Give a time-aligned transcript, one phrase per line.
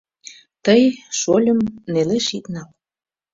[0.65, 0.83] —Тый,
[1.19, 1.59] шольым,
[1.93, 2.69] нелеш ит нал.